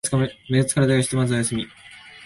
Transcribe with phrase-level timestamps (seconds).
[0.17, 1.67] 目が疲れたからひとまずお休み